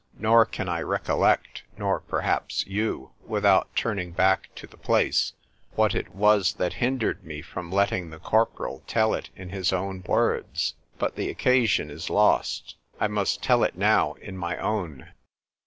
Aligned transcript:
nor 0.17 0.45
can 0.47 0.67
I 0.67 0.81
recollect 0.81 1.61
(nor 1.77 1.99
perhaps 1.99 2.65
you) 2.65 3.11
without 3.23 3.69
turning 3.75 4.13
back 4.13 4.49
to 4.55 4.65
the 4.65 4.75
place, 4.75 5.33
what 5.75 5.93
it 5.93 6.15
was 6.15 6.53
that 6.53 6.73
hindered 6.81 7.23
me 7.23 7.43
from 7.43 7.71
letting 7.71 8.09
the 8.09 8.17
corporal 8.17 8.81
tell 8.87 9.13
it 9.13 9.29
in 9.35 9.49
his 9.49 9.71
own 9.71 10.01
words;—but 10.07 11.15
the 11.15 11.29
occasion 11.29 11.91
is 11.91 12.09
lost,—I 12.09 13.09
must 13.09 13.43
tell 13.43 13.63
it 13.63 13.77
now 13.77 14.13
in 14.13 14.35
my 14.35 14.57
own. 14.57 15.11